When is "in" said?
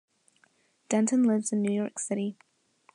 1.51-1.61